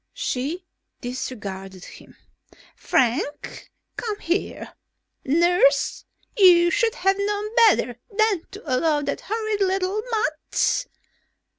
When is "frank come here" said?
2.75-4.73